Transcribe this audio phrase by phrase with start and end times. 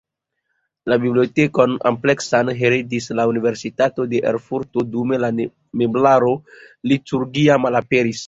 [0.91, 5.31] La bibliotekon ampleksan heredis la Universitato de Erfurto, dume la
[5.83, 6.33] meblaro
[6.93, 8.17] liturgia malaperis.